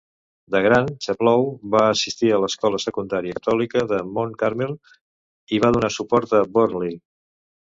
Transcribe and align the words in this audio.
De 0.53 0.59
gran, 0.67 0.87
Chaplow 1.05 1.43
va 1.75 1.81
assistir 1.89 2.31
a 2.31 2.39
l'escola 2.45 2.79
secundària 2.85 3.37
catòlica 3.41 3.83
de 3.93 4.01
Mount 4.17 4.33
Carmel 4.43 4.75
i 5.55 5.61
va 5.67 5.73
donar 5.77 5.91
suport 5.99 6.35
a 6.41 6.45
Burnley. 6.57 6.99